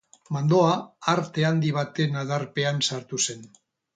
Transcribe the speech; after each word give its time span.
Mandoa 0.35 0.69
arte 1.13 1.45
handi 1.51 1.69
baten 1.77 2.17
adarpean 2.23 2.83
sartu 2.87 3.21
zen. 3.27 3.49